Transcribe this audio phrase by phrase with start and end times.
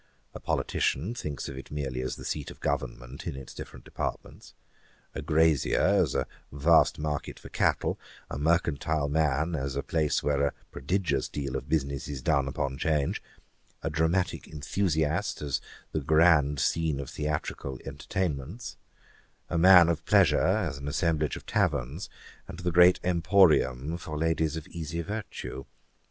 [0.33, 4.55] A politician thinks of it merely as the seat of government in its different departments;
[5.13, 10.41] a grazier, as a vast market for cattle; a mercantile man, as a place where
[10.41, 13.21] a prodigious deal of business is done upon 'Change;
[13.83, 15.61] a dramatick enthusiast, as
[15.91, 18.77] the grand scene of theatrical entertainments;
[19.51, 22.09] a man of pleasure, as an assemblage of taverns,
[22.47, 25.65] and the great emporium for ladies of easy virtue.